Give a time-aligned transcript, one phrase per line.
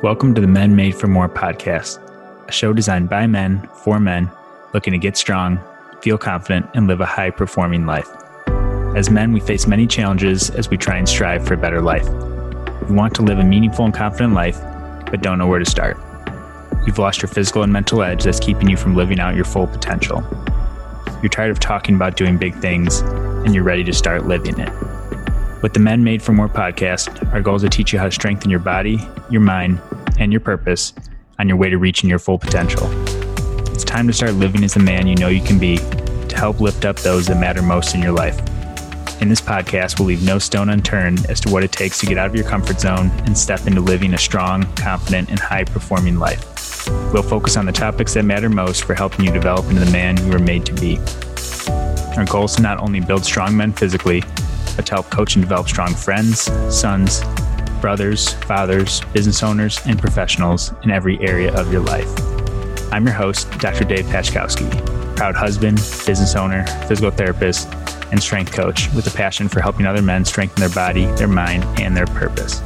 [0.00, 1.98] Welcome to the Men Made for More podcast,
[2.46, 4.30] a show designed by men for men
[4.72, 5.58] looking to get strong,
[6.02, 8.08] feel confident, and live a high performing life.
[8.94, 12.08] As men, we face many challenges as we try and strive for a better life.
[12.88, 14.60] We want to live a meaningful and confident life,
[15.10, 15.96] but don't know where to start.
[16.86, 19.66] You've lost your physical and mental edge that's keeping you from living out your full
[19.66, 20.22] potential.
[21.22, 24.70] You're tired of talking about doing big things, and you're ready to start living it.
[25.60, 28.12] With the Men Made for More podcast, our goal is to teach you how to
[28.12, 29.80] strengthen your body, your mind,
[30.16, 30.92] and your purpose
[31.40, 32.88] on your way to reaching your full potential.
[33.72, 36.60] It's time to start living as the man you know you can be to help
[36.60, 38.38] lift up those that matter most in your life.
[39.20, 42.18] In this podcast, we'll leave no stone unturned as to what it takes to get
[42.18, 46.20] out of your comfort zone and step into living a strong, confident, and high performing
[46.20, 46.86] life.
[47.12, 50.24] We'll focus on the topics that matter most for helping you develop into the man
[50.24, 51.00] you were made to be.
[52.16, 54.22] Our goal is to not only build strong men physically,
[54.86, 56.40] to help coach and develop strong friends,
[56.74, 57.22] sons,
[57.80, 62.08] brothers, fathers, business owners, and professionals in every area of your life.
[62.92, 63.84] I'm your host, Dr.
[63.84, 67.68] Dave Pachkowski, proud husband, business owner, physical therapist,
[68.10, 71.64] and strength coach with a passion for helping other men strengthen their body, their mind,
[71.80, 72.60] and their purpose.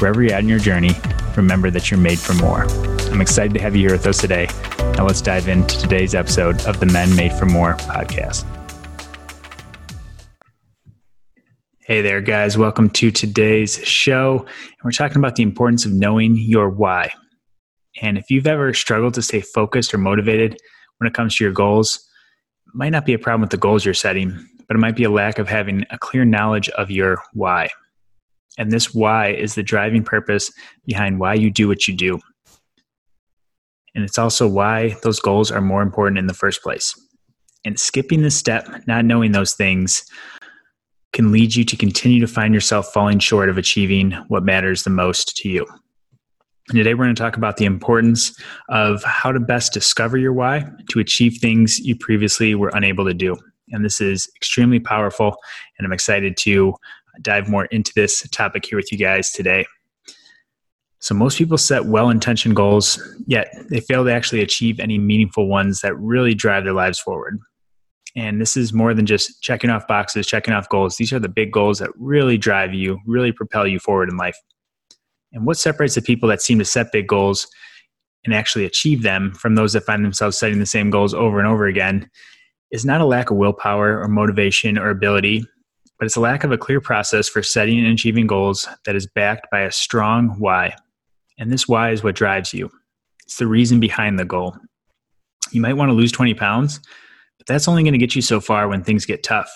[0.00, 0.92] Wherever you're at in your journey,
[1.36, 2.64] remember that you're made for more.
[3.10, 4.48] I'm excited to have you here with us today.
[4.96, 8.59] Now let's dive into today's episode of the Men Made for More podcast.
[11.84, 12.58] Hey there, guys.
[12.58, 14.44] Welcome to today's show.
[14.84, 17.10] We're talking about the importance of knowing your why.
[18.02, 20.58] And if you've ever struggled to stay focused or motivated
[20.98, 22.06] when it comes to your goals,
[22.66, 25.04] it might not be a problem with the goals you're setting, but it might be
[25.04, 27.70] a lack of having a clear knowledge of your why.
[28.58, 30.52] And this why is the driving purpose
[30.84, 32.20] behind why you do what you do.
[33.94, 36.94] And it's also why those goals are more important in the first place.
[37.64, 40.04] And skipping this step, not knowing those things,
[41.12, 44.90] can lead you to continue to find yourself falling short of achieving what matters the
[44.90, 45.66] most to you.
[46.68, 48.32] And today we're going to talk about the importance
[48.68, 53.14] of how to best discover your why to achieve things you previously were unable to
[53.14, 53.36] do.
[53.72, 55.36] And this is extremely powerful,
[55.78, 56.74] and I'm excited to
[57.22, 59.66] dive more into this topic here with you guys today.
[61.00, 65.48] So, most people set well intentioned goals, yet they fail to actually achieve any meaningful
[65.48, 67.38] ones that really drive their lives forward.
[68.16, 70.96] And this is more than just checking off boxes, checking off goals.
[70.96, 74.36] These are the big goals that really drive you, really propel you forward in life.
[75.32, 77.46] And what separates the people that seem to set big goals
[78.24, 81.48] and actually achieve them from those that find themselves setting the same goals over and
[81.48, 82.10] over again
[82.70, 85.44] is not a lack of willpower or motivation or ability,
[85.98, 89.06] but it's a lack of a clear process for setting and achieving goals that is
[89.06, 90.74] backed by a strong why.
[91.38, 92.70] And this why is what drives you.
[93.24, 94.56] It's the reason behind the goal.
[95.52, 96.80] You might want to lose 20 pounds,
[97.40, 99.50] but that's only going to get you so far when things get tough.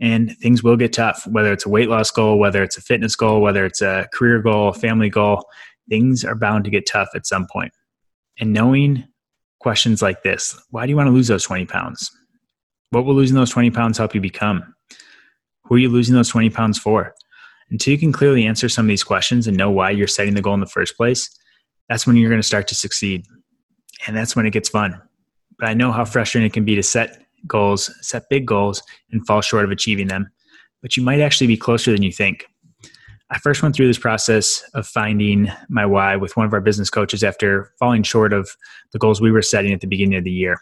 [0.00, 3.14] And things will get tough, whether it's a weight loss goal, whether it's a fitness
[3.14, 5.48] goal, whether it's a career goal, family goal,
[5.88, 7.72] things are bound to get tough at some point.
[8.40, 9.04] And knowing
[9.60, 12.10] questions like this why do you want to lose those 20 pounds?
[12.90, 14.74] What will losing those 20 pounds help you become?
[15.66, 17.14] Who are you losing those 20 pounds for?
[17.70, 20.42] Until you can clearly answer some of these questions and know why you're setting the
[20.42, 21.30] goal in the first place,
[21.88, 23.24] that's when you're going to start to succeed.
[24.08, 25.00] And that's when it gets fun
[25.58, 29.26] but I know how frustrating it can be to set goals, set big goals, and
[29.26, 30.30] fall short of achieving them.
[30.82, 32.46] But you might actually be closer than you think.
[33.30, 36.90] I first went through this process of finding my why with one of our business
[36.90, 38.50] coaches after falling short of
[38.92, 40.60] the goals we were setting at the beginning of the year.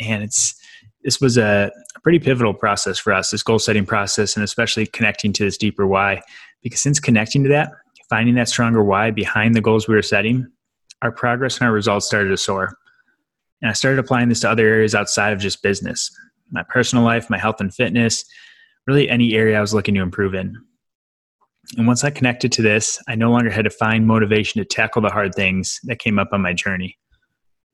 [0.00, 0.54] And it's
[1.02, 1.70] this was a,
[2.02, 5.86] pretty pivotal process for us, this goal setting process, and especially connecting to this deeper
[5.86, 6.20] why.
[6.62, 7.70] Because since connecting to that,
[8.08, 10.48] finding that stronger why behind the goals we were setting,
[11.00, 12.76] our progress and our results started to soar.
[13.62, 16.10] And I started applying this to other areas outside of just business
[16.52, 18.24] my personal life, my health and fitness,
[18.86, 20.54] really any area I was looking to improve in.
[21.76, 25.00] And once I connected to this, I no longer had to find motivation to tackle
[25.00, 26.98] the hard things that came up on my journey.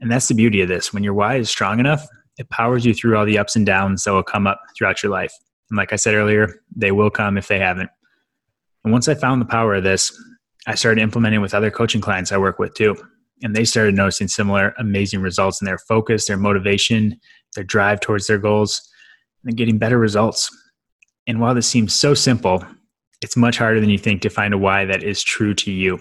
[0.01, 0.93] And that's the beauty of this.
[0.93, 2.07] When your why is strong enough,
[2.39, 5.11] it powers you through all the ups and downs that will come up throughout your
[5.11, 5.33] life.
[5.71, 7.91] And like I said earlier, they will come if they haven't.
[8.85, 10.17] And once I found the power of this,
[10.69, 12.97] I started implementing with other coaching clients I work with too
[13.43, 17.19] and they started noticing similar amazing results in their focus, their motivation,
[17.55, 18.89] their drive towards their goals,
[19.45, 20.51] and getting better results.
[21.27, 22.65] And while this seems so simple,
[23.23, 25.99] it's much harder than you think to find a why that is true to you.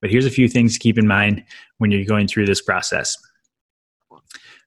[0.00, 1.44] But here's a few things to keep in mind
[1.78, 3.16] when you're going through this process.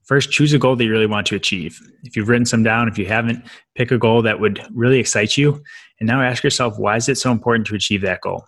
[0.05, 1.79] First, choose a goal that you really want to achieve.
[2.03, 3.43] If you've written some down, if you haven't,
[3.75, 5.63] pick a goal that would really excite you.
[5.99, 8.43] And now ask yourself, why is it so important to achieve that goal?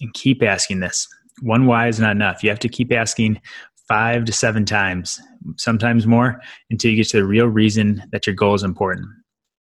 [0.00, 1.06] And keep asking this
[1.40, 2.42] one why is not enough.
[2.42, 3.40] You have to keep asking
[3.88, 5.20] five to seven times,
[5.56, 6.40] sometimes more,
[6.70, 9.06] until you get to the real reason that your goal is important.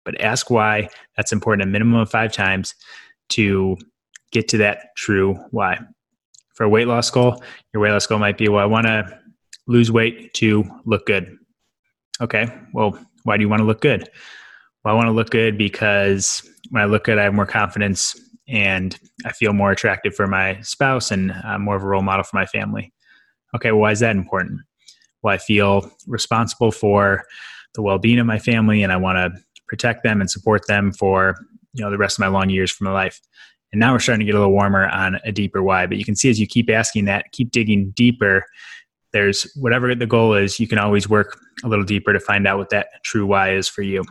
[0.06, 2.75] But ask why that's important a minimum of five times
[3.29, 3.77] to
[4.31, 5.79] get to that true why.
[6.56, 9.19] For a weight loss goal, your weight loss goal might be, well, I want to
[9.68, 11.38] lose weight to look good.
[12.19, 14.09] Okay, well, why do you want to look good?
[14.83, 18.15] Well, I want to look good because when I look good, I have more confidence
[18.51, 22.24] and I feel more attractive for my spouse and I'm more of a role model
[22.24, 22.94] for my family.
[23.56, 24.62] Okay, well, why is that important?
[25.24, 27.24] Well, I feel responsible for
[27.74, 31.36] the well-being of my family and I want to protect them and support them for
[31.74, 33.21] you know the rest of my long years for my life.
[33.71, 35.86] And now we're starting to get a little warmer on a deeper why.
[35.88, 38.45] But you can see as you keep asking that, keep digging deeper,
[39.13, 42.57] there's whatever the goal is, you can always work a little deeper to find out
[42.57, 44.04] what that true why is for you.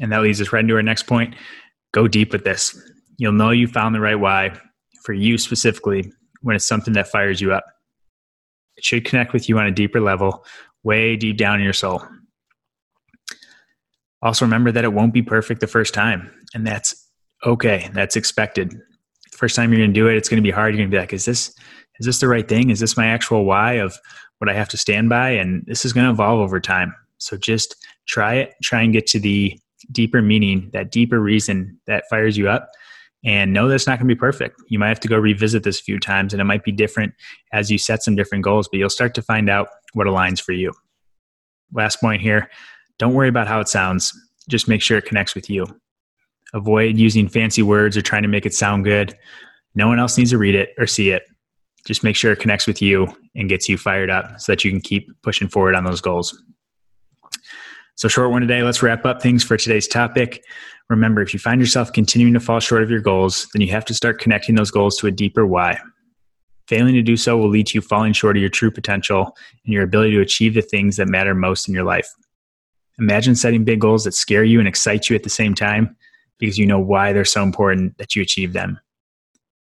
[0.00, 1.34] And that leads us right into our next point.
[1.92, 2.78] Go deep with this.
[3.16, 4.58] You'll know you found the right why
[5.04, 6.12] for you specifically
[6.42, 7.64] when it's something that fires you up.
[8.76, 10.44] It should connect with you on a deeper level,
[10.82, 12.02] way deep down in your soul.
[14.22, 17.08] Also, remember that it won't be perfect the first time, and that's
[17.44, 17.90] okay.
[17.92, 18.70] That's expected.
[18.70, 20.72] The first time you're going to do it, it's going to be hard.
[20.72, 21.54] You're going to be like, "Is this
[22.00, 22.70] is this the right thing?
[22.70, 23.96] Is this my actual why of
[24.38, 26.94] what I have to stand by?" And this is going to evolve over time.
[27.18, 27.76] So just
[28.08, 28.54] try it.
[28.62, 29.58] Try and get to the
[29.92, 32.70] deeper meaning, that deeper reason that fires you up,
[33.24, 34.60] and know that it's not going to be perfect.
[34.68, 37.14] You might have to go revisit this a few times, and it might be different
[37.52, 38.68] as you set some different goals.
[38.68, 40.72] But you'll start to find out what aligns for you.
[41.72, 42.50] Last point here
[42.98, 44.12] don't worry about how it sounds,
[44.48, 45.66] just make sure it connects with you.
[46.52, 49.18] Avoid using fancy words or trying to make it sound good.
[49.74, 51.24] No one else needs to read it or see it.
[51.84, 54.70] Just make sure it connects with you and gets you fired up so that you
[54.70, 56.40] can keep pushing forward on those goals.
[57.96, 58.62] So, short one today.
[58.62, 60.44] Let's wrap up things for today's topic.
[60.90, 63.84] Remember, if you find yourself continuing to fall short of your goals, then you have
[63.86, 65.78] to start connecting those goals to a deeper why.
[66.66, 69.72] Failing to do so will lead to you falling short of your true potential and
[69.72, 72.08] your ability to achieve the things that matter most in your life.
[72.98, 75.96] Imagine setting big goals that scare you and excite you at the same time
[76.38, 78.78] because you know why they're so important that you achieve them.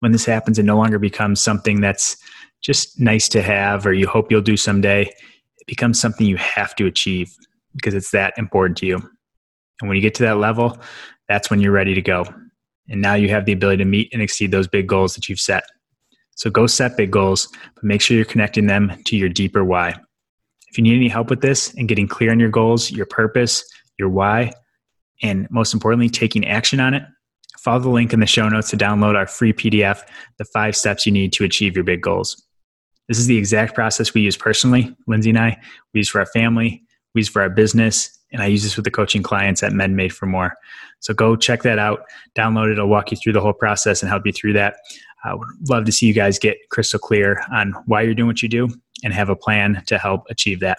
[0.00, 2.16] When this happens, it no longer becomes something that's
[2.60, 5.02] just nice to have or you hope you'll do someday.
[5.02, 7.34] It becomes something you have to achieve
[7.80, 8.96] because it's that important to you.
[9.80, 10.78] And when you get to that level,
[11.28, 12.24] that's when you're ready to go.
[12.88, 15.40] And now you have the ability to meet and exceed those big goals that you've
[15.40, 15.64] set.
[16.34, 19.94] So go set big goals, but make sure you're connecting them to your deeper why.
[20.68, 23.64] If you need any help with this and getting clear on your goals, your purpose,
[23.98, 24.52] your why,
[25.22, 27.02] and most importantly, taking action on it,
[27.58, 30.02] follow the link in the show notes to download our free PDF,
[30.38, 32.42] The Five Steps You Need to Achieve Your Big Goals.
[33.08, 35.60] This is the exact process we use personally, Lindsay and I.
[35.92, 38.84] We use for our family, we use for our business, and I use this with
[38.84, 40.54] the coaching clients at Men Made for More.
[41.00, 42.02] So go check that out,
[42.36, 42.72] download it.
[42.72, 44.76] It'll walk you through the whole process and help you through that.
[45.24, 48.42] I would love to see you guys get crystal clear on why you're doing what
[48.42, 48.68] you do
[49.04, 50.78] and have a plan to help achieve that.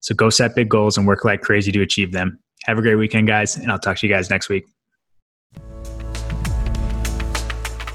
[0.00, 2.38] So go set big goals and work like crazy to achieve them.
[2.64, 4.64] Have a great weekend, guys, and I'll talk to you guys next week.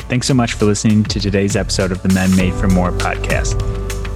[0.10, 3.62] Thanks so much for listening to today's episode of the Men Made for More podcast.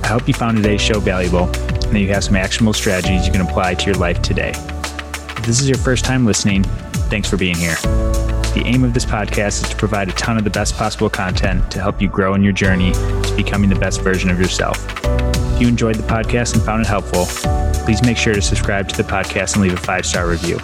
[0.03, 1.47] I hope you found today's show valuable
[1.91, 4.51] and that you have some actionable strategies you can apply to your life today.
[4.51, 6.63] If this is your first time listening,
[7.11, 7.75] thanks for being here.
[8.53, 11.69] The aim of this podcast is to provide a ton of the best possible content
[11.69, 14.77] to help you grow in your journey to becoming the best version of yourself
[15.53, 17.25] If you enjoyed the podcast and found it helpful,
[17.83, 20.59] please make sure to subscribe to the podcast and leave a five star review.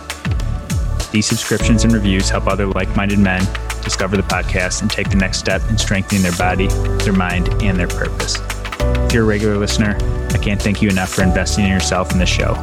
[1.12, 3.46] These subscriptions and reviews help other like minded men
[3.84, 6.68] discover the podcast and take the next step in strengthening their body,
[7.04, 8.38] their mind, and their purpose.
[9.08, 9.96] If you're a regular listener,
[10.32, 12.56] I can't thank you enough for investing in yourself in this show.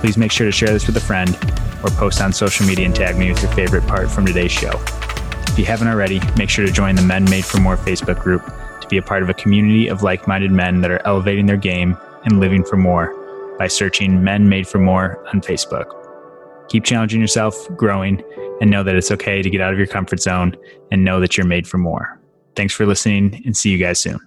[0.00, 1.36] Please make sure to share this with a friend
[1.84, 4.72] or post on social media and tag me with your favorite part from today's show.
[5.46, 8.46] If you haven't already, make sure to join the Men Made for More Facebook group
[8.80, 11.58] to be a part of a community of like minded men that are elevating their
[11.58, 13.14] game and living for more
[13.58, 15.84] by searching Men Made for More on Facebook.
[16.70, 18.22] Keep challenging yourself, growing,
[18.62, 20.56] and know that it's okay to get out of your comfort zone
[20.90, 22.18] and know that you're made for more.
[22.56, 24.18] Thanks for listening and see you guys soon.